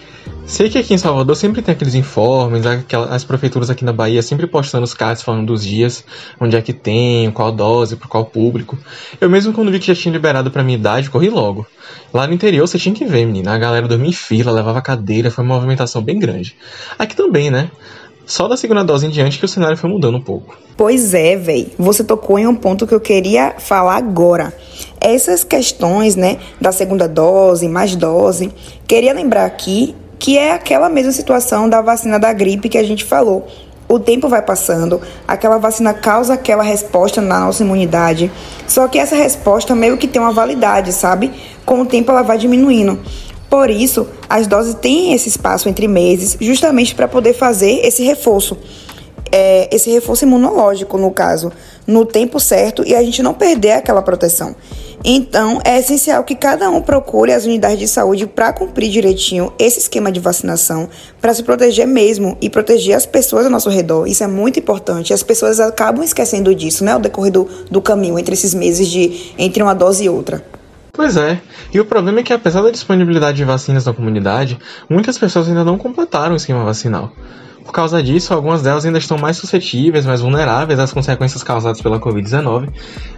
Sei 0.46 0.68
que 0.68 0.78
aqui 0.78 0.94
em 0.94 0.98
Salvador 0.98 1.34
sempre 1.34 1.60
tem 1.60 1.72
aqueles 1.74 1.96
informes, 1.96 2.64
aquelas, 2.64 3.10
as 3.10 3.24
prefeituras 3.24 3.68
aqui 3.68 3.84
na 3.84 3.92
Bahia 3.92 4.22
sempre 4.22 4.46
postando 4.46 4.84
os 4.84 4.94
cards 4.94 5.22
falando 5.22 5.46
dos 5.46 5.64
dias, 5.64 6.04
onde 6.40 6.56
é 6.56 6.62
que 6.62 6.72
tem, 6.72 7.30
qual 7.32 7.50
dose, 7.50 7.96
por 7.96 8.06
qual 8.06 8.24
público. 8.24 8.78
Eu 9.20 9.28
mesmo 9.28 9.52
quando 9.52 9.72
vi 9.72 9.80
que 9.80 9.88
já 9.88 9.94
tinha 9.94 10.12
liberado 10.12 10.50
pra 10.50 10.62
minha 10.62 10.78
idade, 10.78 11.10
corri 11.10 11.28
logo. 11.28 11.66
Lá 12.14 12.28
no 12.28 12.32
interior 12.32 12.66
você 12.66 12.78
tinha 12.78 12.94
que 12.94 13.04
ver, 13.04 13.26
menina, 13.26 13.54
a 13.54 13.58
galera 13.58 13.88
dormia 13.88 14.10
em 14.10 14.12
fila, 14.12 14.52
levava 14.52 14.80
cadeira, 14.80 15.32
foi 15.32 15.44
uma 15.44 15.56
movimentação 15.56 16.00
bem 16.00 16.18
grande. 16.18 16.56
Aqui 16.96 17.16
também, 17.16 17.50
né? 17.50 17.68
Só 18.26 18.48
da 18.48 18.56
segunda 18.56 18.82
dose 18.82 19.06
em 19.06 19.10
diante 19.10 19.38
que 19.38 19.44
o 19.44 19.48
cenário 19.48 19.76
foi 19.76 19.88
mudando 19.88 20.16
um 20.16 20.20
pouco. 20.20 20.58
Pois 20.76 21.14
é, 21.14 21.36
véi. 21.36 21.72
Você 21.78 22.02
tocou 22.02 22.36
em 22.38 22.46
um 22.46 22.56
ponto 22.56 22.84
que 22.84 22.94
eu 22.94 23.00
queria 23.00 23.54
falar 23.56 23.96
agora. 23.96 24.52
Essas 25.00 25.44
questões, 25.44 26.16
né, 26.16 26.38
da 26.60 26.72
segunda 26.72 27.08
dose, 27.08 27.68
mais 27.68 27.94
dose, 27.94 28.50
queria 28.84 29.14
lembrar 29.14 29.44
aqui 29.44 29.94
que 30.18 30.36
é 30.36 30.52
aquela 30.52 30.88
mesma 30.88 31.12
situação 31.12 31.68
da 31.68 31.80
vacina 31.80 32.18
da 32.18 32.32
gripe 32.32 32.68
que 32.68 32.78
a 32.78 32.82
gente 32.82 33.04
falou. 33.04 33.46
O 33.88 34.00
tempo 34.00 34.28
vai 34.28 34.42
passando, 34.42 35.00
aquela 35.28 35.58
vacina 35.58 35.94
causa 35.94 36.34
aquela 36.34 36.64
resposta 36.64 37.20
na 37.20 37.38
nossa 37.38 37.62
imunidade, 37.62 38.32
só 38.66 38.88
que 38.88 38.98
essa 38.98 39.14
resposta 39.14 39.76
meio 39.76 39.96
que 39.96 40.08
tem 40.08 40.20
uma 40.20 40.32
validade, 40.32 40.92
sabe? 40.92 41.30
Com 41.64 41.82
o 41.82 41.86
tempo 41.86 42.10
ela 42.10 42.22
vai 42.22 42.36
diminuindo. 42.36 42.98
Por 43.56 43.70
isso, 43.70 44.06
as 44.28 44.46
doses 44.46 44.74
têm 44.74 45.14
esse 45.14 45.30
espaço 45.30 45.66
entre 45.66 45.88
meses, 45.88 46.36
justamente 46.38 46.94
para 46.94 47.08
poder 47.08 47.32
fazer 47.32 47.80
esse 47.86 48.04
reforço. 48.04 48.54
É, 49.32 49.74
esse 49.74 49.90
reforço 49.90 50.26
imunológico, 50.26 50.98
no 50.98 51.10
caso, 51.10 51.50
no 51.86 52.04
tempo 52.04 52.38
certo 52.38 52.84
e 52.86 52.94
a 52.94 53.02
gente 53.02 53.22
não 53.22 53.32
perder 53.32 53.72
aquela 53.72 54.02
proteção. 54.02 54.54
Então, 55.02 55.58
é 55.64 55.78
essencial 55.78 56.22
que 56.22 56.34
cada 56.34 56.68
um 56.68 56.82
procure 56.82 57.32
as 57.32 57.46
unidades 57.46 57.78
de 57.78 57.88
saúde 57.88 58.26
para 58.26 58.52
cumprir 58.52 58.90
direitinho 58.90 59.50
esse 59.58 59.78
esquema 59.78 60.12
de 60.12 60.20
vacinação, 60.20 60.86
para 61.18 61.32
se 61.32 61.42
proteger 61.42 61.86
mesmo 61.86 62.36
e 62.42 62.50
proteger 62.50 62.94
as 62.94 63.06
pessoas 63.06 63.46
ao 63.46 63.50
nosso 63.50 63.70
redor. 63.70 64.06
Isso 64.06 64.22
é 64.22 64.26
muito 64.26 64.58
importante. 64.58 65.14
As 65.14 65.22
pessoas 65.22 65.60
acabam 65.60 66.04
esquecendo 66.04 66.54
disso, 66.54 66.84
né, 66.84 66.92
ao 66.92 67.00
decorrer 67.00 67.32
do, 67.32 67.48
do 67.70 67.80
caminho 67.80 68.18
entre 68.18 68.34
esses 68.34 68.52
meses 68.52 68.86
de 68.86 69.32
entre 69.38 69.62
uma 69.62 69.74
dose 69.74 70.04
e 70.04 70.10
outra. 70.10 70.44
Pois 70.96 71.14
é, 71.18 71.38
e 71.74 71.78
o 71.78 71.84
problema 71.84 72.20
é 72.20 72.22
que 72.22 72.32
apesar 72.32 72.62
da 72.62 72.70
disponibilidade 72.70 73.36
de 73.36 73.44
vacinas 73.44 73.84
na 73.84 73.92
comunidade, 73.92 74.58
muitas 74.88 75.18
pessoas 75.18 75.46
ainda 75.46 75.62
não 75.62 75.76
completaram 75.76 76.32
o 76.32 76.36
esquema 76.36 76.64
vacinal. 76.64 77.12
Por 77.62 77.70
causa 77.70 78.02
disso, 78.02 78.32
algumas 78.32 78.62
delas 78.62 78.86
ainda 78.86 78.96
estão 78.96 79.18
mais 79.18 79.36
suscetíveis, 79.36 80.06
mais 80.06 80.22
vulneráveis 80.22 80.80
às 80.80 80.94
consequências 80.94 81.42
causadas 81.42 81.82
pela 81.82 82.00
Covid-19, 82.00 82.70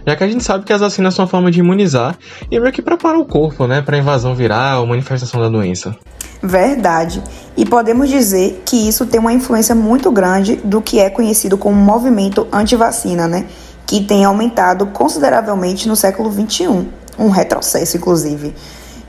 já 0.05 0.13
que 0.13 0.23
a 0.25 0.27
gente 0.27 0.43
sabe 0.43 0.65
que 0.65 0.73
as 0.73 0.81
vacinas 0.81 1.13
são 1.13 1.23
uma 1.23 1.31
forma 1.31 1.49
de 1.49 1.61
imunizar 1.61 2.17
e 2.51 2.59
meio 2.59 2.73
que 2.73 2.81
preparar 2.81 3.17
o 3.17 3.25
corpo 3.25 3.65
né, 3.65 3.81
para 3.81 3.95
a 3.95 3.99
invasão 3.99 4.35
viral 4.35 4.81
ou 4.81 4.87
manifestação 4.87 5.39
da 5.39 5.47
doença. 5.47 5.95
Verdade. 6.43 7.23
E 7.55 7.65
podemos 7.65 8.09
dizer 8.09 8.61
que 8.65 8.75
isso 8.75 9.05
tem 9.05 9.21
uma 9.21 9.31
influência 9.31 9.73
muito 9.73 10.11
grande 10.11 10.57
do 10.57 10.81
que 10.81 10.99
é 10.99 11.09
conhecido 11.09 11.57
como 11.57 11.77
movimento 11.77 12.45
anti-vacina, 12.51 13.25
né? 13.25 13.45
Que 13.87 14.03
tem 14.03 14.25
aumentado 14.25 14.87
consideravelmente 14.87 15.87
no 15.87 15.95
século 15.95 16.29
XXI 16.29 16.99
um 17.19 17.29
retrocesso, 17.29 17.97
inclusive. 17.97 18.55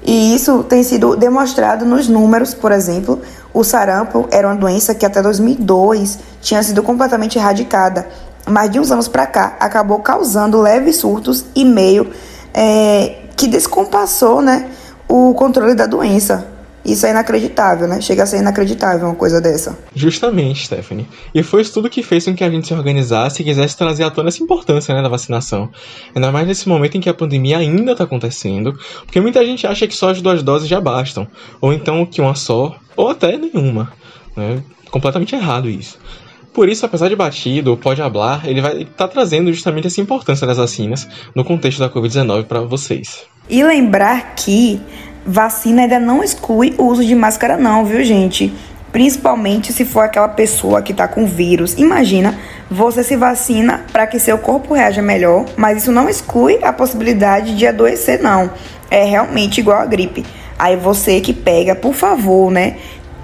E 0.02 0.34
isso 0.34 0.64
tem 0.64 0.82
sido 0.82 1.14
demonstrado 1.14 1.84
nos 1.84 2.08
números, 2.08 2.54
por 2.54 2.72
exemplo, 2.72 3.20
o 3.52 3.62
sarampo 3.62 4.26
era 4.30 4.48
uma 4.48 4.56
doença 4.56 4.94
que 4.94 5.04
até 5.04 5.20
2002 5.20 6.18
tinha 6.40 6.62
sido 6.62 6.82
completamente 6.82 7.38
erradicada, 7.38 8.08
mas 8.46 8.70
de 8.70 8.80
uns 8.80 8.90
anos 8.90 9.08
para 9.08 9.26
cá 9.26 9.56
acabou 9.60 9.98
causando 10.00 10.60
leves 10.60 10.96
surtos 10.96 11.44
e 11.54 11.64
meio 11.64 12.10
é, 12.54 13.16
que 13.36 13.46
descompassou 13.46 14.40
né, 14.40 14.68
o 15.08 15.34
controle 15.34 15.74
da 15.74 15.86
doença. 15.86 16.49
Isso 16.84 17.04
é 17.04 17.10
inacreditável, 17.10 17.86
né? 17.86 18.00
Chega 18.00 18.22
a 18.22 18.26
ser 18.26 18.38
inacreditável 18.38 19.06
uma 19.06 19.14
coisa 19.14 19.40
dessa. 19.40 19.78
Justamente, 19.94 20.64
Stephanie. 20.64 21.06
E 21.34 21.42
foi 21.42 21.60
isso 21.60 21.74
tudo 21.74 21.90
que 21.90 22.02
fez 22.02 22.24
com 22.24 22.34
que 22.34 22.42
a 22.42 22.50
gente 22.50 22.66
se 22.66 22.74
organizasse 22.74 23.42
e 23.42 23.44
quisesse 23.44 23.76
trazer 23.76 24.04
à 24.04 24.10
tona 24.10 24.28
essa 24.28 24.42
importância 24.42 24.94
né, 24.94 25.02
da 25.02 25.08
vacinação. 25.08 25.68
Ainda 26.14 26.32
mais 26.32 26.46
nesse 26.46 26.68
momento 26.68 26.96
em 26.96 27.00
que 27.00 27.08
a 27.08 27.14
pandemia 27.14 27.58
ainda 27.58 27.92
está 27.92 28.04
acontecendo, 28.04 28.78
porque 29.04 29.20
muita 29.20 29.44
gente 29.44 29.66
acha 29.66 29.86
que 29.86 29.94
só 29.94 30.10
as 30.10 30.22
duas 30.22 30.42
doses 30.42 30.68
já 30.68 30.80
bastam, 30.80 31.26
ou 31.60 31.72
então 31.72 32.06
que 32.06 32.20
uma 32.20 32.34
só, 32.34 32.76
ou 32.96 33.10
até 33.10 33.36
nenhuma. 33.36 33.92
Né? 34.34 34.62
Completamente 34.90 35.34
errado 35.34 35.68
isso. 35.68 35.98
Por 36.52 36.68
isso, 36.68 36.84
apesar 36.84 37.08
de 37.08 37.14
batido, 37.14 37.76
Pode 37.76 38.02
Hablar, 38.02 38.48
ele 38.48 38.60
vai 38.60 38.82
estar 38.82 39.06
tá 39.06 39.08
trazendo 39.08 39.52
justamente 39.52 39.86
essa 39.86 40.00
importância 40.00 40.46
das 40.46 40.56
vacinas 40.56 41.08
no 41.34 41.44
contexto 41.44 41.78
da 41.78 41.88
Covid-19 41.88 42.44
para 42.44 42.60
vocês. 42.62 43.24
E 43.48 43.62
lembrar 43.62 44.34
que 44.34 44.80
vacina 45.24 45.82
ainda 45.82 45.98
não 45.98 46.22
exclui 46.22 46.74
o 46.78 46.84
uso 46.84 47.04
de 47.04 47.14
máscara, 47.14 47.56
não, 47.56 47.84
viu, 47.84 48.02
gente? 48.02 48.52
Principalmente 48.92 49.72
se 49.72 49.84
for 49.84 50.04
aquela 50.04 50.28
pessoa 50.28 50.82
que 50.82 50.92
está 50.92 51.06
com 51.06 51.24
vírus. 51.24 51.74
Imagina, 51.78 52.36
você 52.68 53.04
se 53.04 53.16
vacina 53.16 53.84
para 53.92 54.06
que 54.06 54.18
seu 54.18 54.38
corpo 54.38 54.74
reaja 54.74 55.00
melhor, 55.00 55.44
mas 55.56 55.78
isso 55.78 55.92
não 55.92 56.08
exclui 56.08 56.58
a 56.62 56.72
possibilidade 56.72 57.56
de 57.56 57.66
adoecer, 57.66 58.20
não. 58.20 58.50
É 58.90 59.04
realmente 59.04 59.60
igual 59.60 59.78
a 59.78 59.86
gripe. 59.86 60.24
Aí 60.58 60.76
você 60.76 61.20
que 61.20 61.32
pega, 61.32 61.74
por 61.74 61.94
favor, 61.94 62.50
né? 62.50 62.76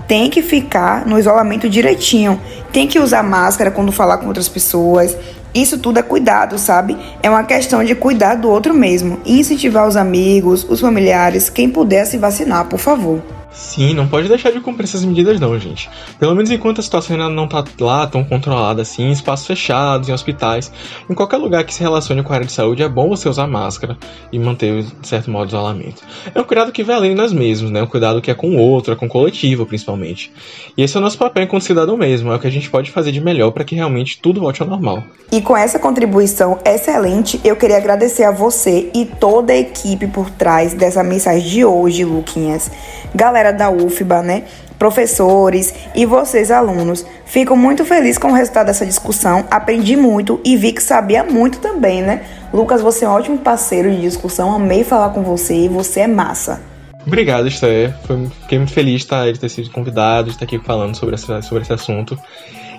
Tem 0.07 0.31
que 0.31 0.41
ficar 0.41 1.05
no 1.05 1.19
isolamento 1.19 1.69
direitinho. 1.69 2.41
Tem 2.73 2.87
que 2.87 3.01
usar 3.01 3.25
máscara 3.25 3.73
quando 3.73 3.91
falar 3.91 4.19
com 4.19 4.27
outras 4.27 4.49
pessoas. 4.49 5.17
Isso 5.57 5.79
tudo 5.79 5.99
é 5.99 6.03
cuidado, 6.03 6.59
sabe? 6.59 6.99
É 7.23 7.31
uma 7.31 7.43
questão 7.43 7.83
de 7.83 7.95
cuidar 7.95 8.35
do 8.35 8.51
outro 8.51 8.75
mesmo 8.75 9.19
e 9.25 9.41
incentivar 9.41 9.89
os 9.89 9.97
amigos, 9.97 10.67
os 10.69 10.81
familiares, 10.81 11.49
quem 11.49 11.71
puder 11.71 12.05
se 12.05 12.19
vacinar, 12.19 12.67
por 12.67 12.79
favor. 12.79 13.23
Sim, 13.57 13.95
não 13.95 14.07
pode 14.07 14.29
deixar 14.29 14.53
de 14.53 14.61
cumprir 14.61 14.85
essas 14.85 15.03
medidas 15.03 15.41
não, 15.41 15.59
gente. 15.59 15.89
Pelo 16.19 16.35
menos 16.35 16.51
enquanto 16.51 16.79
a 16.79 16.83
situação 16.83 17.17
ainda 17.17 17.31
não 17.31 17.49
tá 17.49 17.65
lá 17.81 18.07
tão 18.07 18.23
controlada 18.23 18.83
assim, 18.83 19.05
em 19.05 19.13
espaços 19.13 19.47
fechados, 19.47 20.11
em 20.11 20.13
hospitais, 20.13 20.71
em 21.09 21.15
qualquer 21.15 21.39
lugar 21.39 21.65
que 21.65 21.73
se 21.73 21.81
relacione 21.81 22.23
com 22.23 22.33
a 22.33 22.37
área 22.37 22.47
de 22.47 22.53
saúde, 22.53 22.83
é 22.83 22.89
bom 22.89 23.09
você 23.09 23.31
usar 23.31 23.47
máscara 23.47 23.97
e 24.31 24.39
manter, 24.39 24.83
de 24.83 25.09
certo 25.09 25.31
modo, 25.31 25.47
o 25.47 25.49
isolamento. 25.49 26.03
É 26.35 26.39
um 26.39 26.45
cuidado 26.45 26.71
que 26.71 26.85
vai 26.85 26.97
além 26.97 27.11
de 27.13 27.17
nós 27.17 27.33
mesmos, 27.33 27.71
né? 27.71 27.83
Um 27.83 27.87
cuidado 27.87 28.21
que 28.21 28.31
é 28.31 28.35
com 28.35 28.51
o 28.51 28.59
outro, 28.59 28.93
é 28.93 28.97
com 28.97 29.07
o 29.07 29.09
coletivo, 29.09 29.65
principalmente. 29.65 30.31
E 30.77 30.83
esse 30.83 30.95
é 30.95 31.01
o 31.01 31.03
nosso 31.03 31.17
papel 31.17 31.45
enquanto 31.45 31.63
cidadão 31.63 31.97
mesmo, 31.97 32.31
é 32.31 32.37
o 32.37 32.39
que 32.39 32.47
a 32.47 32.53
gente 32.53 32.69
pode 32.69 32.91
fazer 32.91 33.11
de 33.11 33.23
melhor 33.23 33.53
para 33.53 33.65
que 33.65 33.75
realmente 33.75 34.21
tudo 34.21 34.39
volte 34.39 34.61
ao 34.61 34.69
normal. 34.69 35.03
E 35.33 35.41
com 35.41 35.57
essa 35.57 35.79
contribuição 35.79 36.59
excelente, 36.63 37.41
eu 37.43 37.57
queria 37.57 37.79
agradecer 37.79 38.25
a 38.25 38.31
você 38.31 38.91
e 38.95 39.07
toda 39.07 39.55
a 39.55 39.57
equipe 39.57 40.07
por 40.07 40.31
trás 40.31 40.75
dessa 40.75 41.03
mensagem 41.03 41.49
de 41.49 41.65
hoje, 41.65 42.05
Luquinhas. 42.05 42.71
Galera 43.15 43.46
da 43.53 43.71
UFBA, 43.71 44.23
né? 44.23 44.45
Professores 44.79 45.73
e 45.95 46.05
vocês, 46.05 46.51
alunos. 46.51 47.07
Fico 47.25 47.57
muito 47.57 47.85
feliz 47.85 48.19
com 48.19 48.29
o 48.29 48.35
resultado 48.35 48.67
dessa 48.67 48.85
discussão. 48.85 49.45
Aprendi 49.51 49.97
muito 49.97 50.41
e 50.45 50.57
vi 50.57 50.73
que 50.73 50.83
sabia 50.83 51.25
muito 51.25 51.59
também, 51.59 52.03
né? 52.03 52.23
Lucas, 52.53 52.83
você 52.83 53.05
é 53.05 53.09
um 53.09 53.13
ótimo 53.13 53.39
parceiro 53.39 53.91
de 53.91 54.01
discussão. 54.01 54.55
Amei 54.55 54.85
falar 54.85 55.11
com 55.11 55.23
você 55.23 55.55
e 55.55 55.69
você 55.69 56.01
é 56.01 56.07
massa. 56.07 56.76
Obrigado, 57.07 57.47
Esther. 57.47 57.95
Fiquei 58.43 58.59
muito 58.59 58.73
feliz 58.73 59.05
tá, 59.05 59.31
de 59.31 59.39
ter 59.39 59.49
sido 59.49 59.71
convidado, 59.71 60.29
de 60.29 60.35
estar 60.35 60.45
aqui 60.45 60.59
falando 60.59 60.97
sobre 60.97 61.17
sobre 61.17 61.63
esse 61.63 61.73
assunto. 61.73 62.19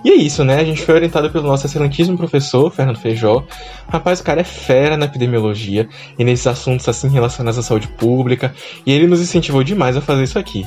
E 0.03 0.10
é 0.12 0.15
isso, 0.15 0.43
né? 0.43 0.60
A 0.60 0.63
gente 0.63 0.81
foi 0.81 0.96
orientado 0.96 1.29
pelo 1.31 1.48
nosso 1.48 1.65
excelentíssimo 1.65 2.17
professor, 2.17 2.72
Fernando 2.72 2.98
Feijó. 2.98 3.43
Rapaz, 3.88 4.19
o 4.19 4.24
cara 4.24 4.41
é 4.41 4.43
fera 4.43 4.96
na 4.96 5.05
epidemiologia 5.05 5.88
e 6.19 6.24
nesses 6.24 6.46
assuntos 6.46 6.88
assim 6.88 7.10
relacionados 7.10 7.57
à 7.57 7.63
saúde 7.63 7.88
pública, 7.88 8.53
e 8.86 8.91
ele 8.91 9.07
nos 9.07 9.22
incentivou 9.22 9.63
demais 9.63 9.98
a 9.98 10.01
fazer 10.01 10.24
isso 10.24 10.38
aqui. 10.38 10.65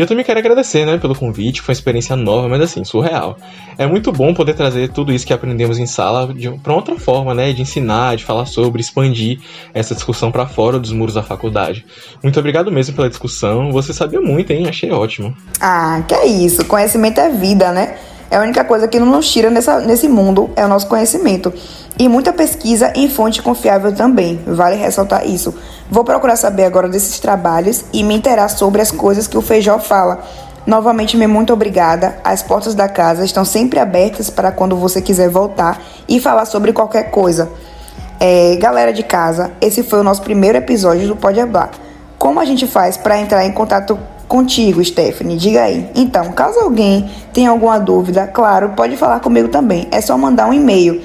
E 0.00 0.02
eu 0.02 0.06
também 0.06 0.24
quero 0.24 0.38
agradecer, 0.38 0.86
né, 0.86 0.96
pelo 0.96 1.14
convite, 1.14 1.60
foi 1.60 1.74
uma 1.74 1.76
experiência 1.76 2.16
nova, 2.16 2.48
mas 2.48 2.62
assim, 2.62 2.82
surreal. 2.84 3.36
É 3.76 3.86
muito 3.86 4.10
bom 4.10 4.32
poder 4.32 4.54
trazer 4.54 4.88
tudo 4.88 5.12
isso 5.12 5.26
que 5.26 5.32
aprendemos 5.34 5.78
em 5.78 5.84
sala 5.84 6.34
para 6.62 6.72
outra 6.72 6.96
forma, 6.98 7.34
né, 7.34 7.52
de 7.52 7.60
ensinar, 7.60 8.16
de 8.16 8.24
falar 8.24 8.46
sobre, 8.46 8.80
expandir 8.80 9.40
essa 9.74 9.94
discussão 9.94 10.32
para 10.32 10.46
fora 10.46 10.78
dos 10.78 10.90
muros 10.90 11.16
da 11.16 11.22
faculdade. 11.22 11.84
Muito 12.22 12.40
obrigado 12.40 12.72
mesmo 12.72 12.96
pela 12.96 13.10
discussão, 13.10 13.70
você 13.70 13.92
sabia 13.92 14.22
muito, 14.22 14.50
hein, 14.54 14.66
achei 14.66 14.90
ótimo. 14.90 15.36
Ah, 15.60 16.02
que 16.08 16.14
é 16.14 16.24
isso, 16.24 16.64
conhecimento 16.64 17.20
é 17.20 17.28
vida, 17.28 17.70
né? 17.70 17.98
É 18.30 18.36
a 18.36 18.40
única 18.40 18.62
coisa 18.62 18.86
que 18.86 18.98
não 18.98 19.06
nos 19.06 19.30
tira 19.30 19.50
nessa, 19.50 19.80
nesse 19.80 20.08
mundo 20.08 20.50
é 20.54 20.64
o 20.64 20.68
nosso 20.68 20.86
conhecimento. 20.86 21.52
E 21.98 22.08
muita 22.08 22.32
pesquisa 22.32 22.92
em 22.94 23.08
fonte 23.10 23.42
confiável 23.42 23.92
também, 23.92 24.40
vale 24.46 24.76
ressaltar 24.76 25.26
isso. 25.26 25.52
Vou 25.90 26.04
procurar 26.04 26.36
saber 26.36 26.64
agora 26.64 26.88
desses 26.88 27.18
trabalhos 27.18 27.84
e 27.92 28.04
me 28.04 28.14
interar 28.14 28.48
sobre 28.48 28.80
as 28.80 28.90
coisas 28.90 29.26
que 29.26 29.36
o 29.36 29.42
Feijó 29.42 29.78
fala. 29.78 30.22
Novamente, 30.64 31.16
me 31.16 31.26
muito 31.26 31.52
obrigada. 31.52 32.18
As 32.22 32.42
portas 32.42 32.74
da 32.74 32.88
casa 32.88 33.24
estão 33.24 33.44
sempre 33.44 33.80
abertas 33.80 34.30
para 34.30 34.52
quando 34.52 34.76
você 34.76 35.02
quiser 35.02 35.28
voltar 35.28 35.82
e 36.08 36.20
falar 36.20 36.44
sobre 36.44 36.72
qualquer 36.72 37.10
coisa. 37.10 37.50
É, 38.20 38.54
galera 38.56 38.92
de 38.92 39.02
casa, 39.02 39.50
esse 39.60 39.82
foi 39.82 39.98
o 39.98 40.04
nosso 40.04 40.22
primeiro 40.22 40.58
episódio 40.58 41.08
do 41.08 41.16
Pode 41.16 41.40
Hablar. 41.40 41.70
Como 42.18 42.38
a 42.38 42.44
gente 42.44 42.66
faz 42.66 42.96
para 42.96 43.18
entrar 43.18 43.44
em 43.44 43.52
contato 43.52 43.98
contigo, 44.30 44.82
Stephanie. 44.82 45.36
Diga 45.36 45.64
aí. 45.64 45.86
Então, 45.96 46.30
caso 46.30 46.60
alguém 46.60 47.10
tenha 47.32 47.50
alguma 47.50 47.80
dúvida, 47.80 48.28
claro, 48.28 48.70
pode 48.70 48.96
falar 48.96 49.18
comigo 49.18 49.48
também. 49.48 49.88
É 49.90 50.00
só 50.00 50.16
mandar 50.16 50.48
um 50.48 50.54
e-mail. 50.54 51.02